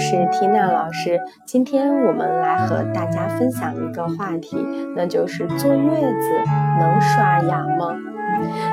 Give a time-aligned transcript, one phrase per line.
[0.00, 1.20] 是缇娜老师。
[1.44, 4.56] 今天我们来和大家分享一个话题，
[4.96, 6.50] 那就是坐月子
[6.80, 7.94] 能刷牙吗？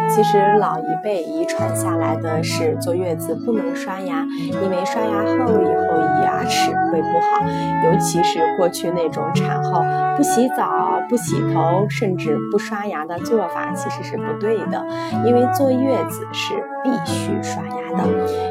[0.09, 4.25] 其实老一辈遗传下来的是坐月子不能刷牙，
[4.63, 7.46] 因为刷牙后以后牙齿会不好，
[7.84, 9.84] 尤其是过去那种产后
[10.16, 14.85] 不洗澡、不洗头，甚至不刷牙的做法，其实是不对的。
[15.25, 16.53] 因为坐月子是
[16.83, 18.03] 必须刷牙的，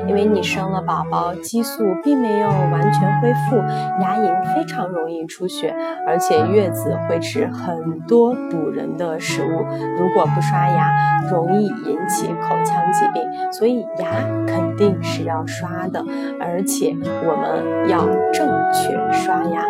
[0.09, 3.57] 因为你生了宝宝，激素并没有完全恢复，
[4.03, 5.75] 牙龈非常容易出血，
[6.07, 9.65] 而且月子会吃很多补人的食物，
[9.99, 10.91] 如果不刷牙。
[11.29, 14.07] 容易引起口腔疾病，所以牙
[14.47, 16.01] 肯定是要刷的，
[16.41, 19.65] 而且我们要正确刷牙。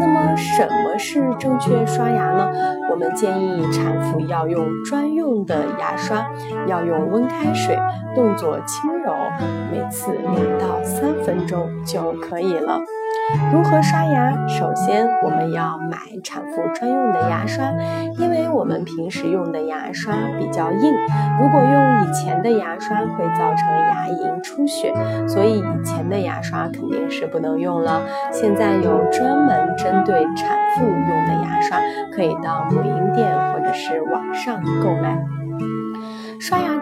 [0.00, 2.50] 那么什么是正确刷牙呢？
[2.90, 6.26] 我们建议产妇要用专用的牙刷，
[6.66, 7.76] 要用温开水，
[8.14, 9.14] 动作轻柔，
[9.72, 12.78] 每次两到三分钟就可以了。
[13.52, 14.32] 如何刷牙？
[14.46, 17.72] 首先，我们要买产妇专用的牙刷，
[18.18, 20.94] 因为我们平时用的牙刷比较硬，
[21.40, 24.92] 如果用以前的牙刷会造成牙龈出血，
[25.26, 28.02] 所以以前的牙刷肯定是不能用了。
[28.32, 31.78] 现在有专门针对产妇用的牙刷，
[32.14, 35.18] 可以到母婴店或者是网上购买。
[36.38, 36.75] 刷牙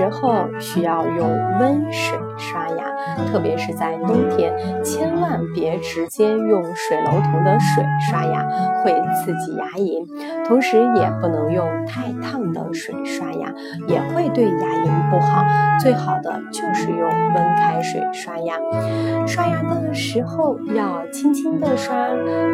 [0.00, 2.80] 时候需要用温水刷牙。
[3.30, 8.42] 特别是在冬天，千万别直接用水龙头的水刷牙，
[8.82, 10.06] 会刺激牙龈。
[10.46, 13.52] 同时，也不能用太烫的水刷牙，
[13.86, 15.44] 也会对牙龈不好。
[15.78, 18.54] 最好的就是用温开水刷牙。
[19.26, 19.62] 刷牙
[19.92, 21.94] 时候要轻轻的刷，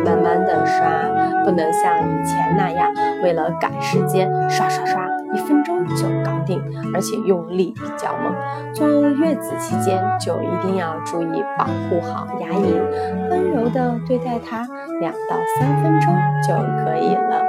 [0.05, 0.85] 慢慢的刷，
[1.45, 5.07] 不能像以前那样为了赶时间刷刷刷。
[5.35, 6.63] 一分钟就搞定，
[6.95, 8.33] 而且用力比较猛。
[8.73, 14.67] 坐月子期间就一定要注意保护好牙龈，温柔的对待它，
[15.01, 16.15] 两到三分钟
[16.47, 17.45] 就可以了。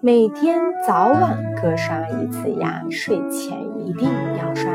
[0.00, 4.70] 每天早晚各刷一次牙，睡前一定要刷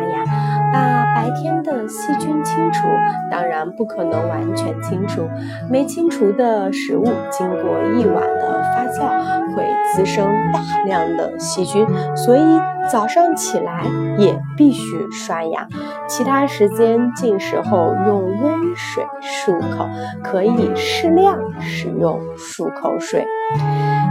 [0.77, 2.87] 把白天的细菌清除。
[3.31, 5.27] 当然不可能完全清除，
[5.69, 12.41] 没清除的食物经过一晚的发酵，会滋生大量的细菌，所以
[12.89, 13.83] 早上起来
[14.17, 15.67] 也必须刷牙。
[16.07, 19.87] 其他时间进食后用温水漱口，
[20.23, 23.25] 可以适量使用漱口水。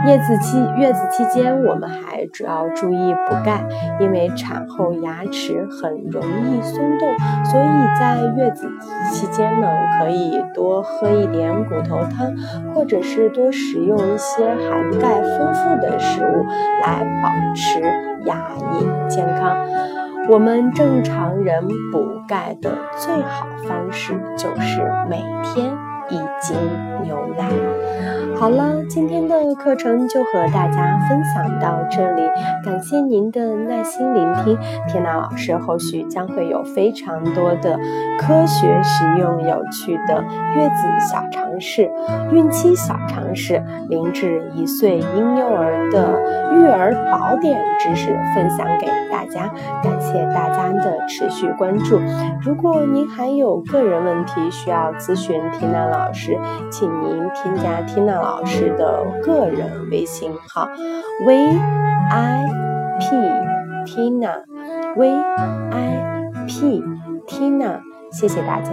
[0.06, 3.64] 月子期月子期间，我们还主要注意补钙，
[3.98, 7.08] 因为产后牙齿很容易松动，
[7.44, 7.66] 所以
[7.98, 8.68] 在月子
[9.12, 9.66] 期间呢，
[9.98, 12.34] 可以多喝一点骨头汤，
[12.72, 16.46] 或者是多食用一些含钙丰富的食物
[16.82, 17.80] 来保持
[18.26, 19.56] 牙龈健康。
[20.28, 25.72] 我们正常人补钙的最好方式就是每天
[26.08, 26.56] 一斤
[27.04, 27.44] 牛奶。
[28.38, 32.22] 好了，今天的课程就和大家分享到这里，
[32.62, 34.58] 感谢您的耐心聆听。
[34.86, 37.78] 天娜老师后续将会有非常多的
[38.18, 40.22] 科学、实用、有趣的
[40.54, 41.90] 月子小常识、
[42.30, 46.20] 孕期小常识、零至一岁婴幼儿的
[46.52, 49.50] 育儿宝典知识分享给大家。
[49.82, 52.00] 感谢大家的持续关注。
[52.40, 56.38] 如果您还有个人问题需要咨询缇娜老师，
[56.70, 58.16] 请您添加缇娜。
[58.16, 60.66] 老师的个人微信号
[61.26, 61.58] ：v
[62.10, 62.44] i
[62.98, 63.06] p
[63.84, 65.12] tina，v
[65.70, 66.02] i
[66.48, 66.82] p
[67.26, 68.72] tina，谢谢大家。